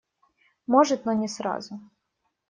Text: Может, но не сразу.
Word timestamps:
Может, 0.73 1.05
но 1.05 1.13
не 1.13 1.27
сразу. 1.27 1.79